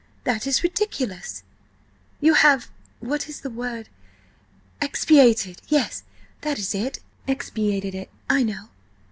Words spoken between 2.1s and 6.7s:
You have–what is the word?–expiated! yes, that